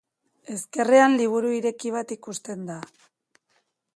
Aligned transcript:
Ezkerrean 0.53 1.17
liburu 1.19 1.51
ireki 1.59 1.93
bat 1.97 2.15
ikusten 2.17 2.67
da. 2.73 2.81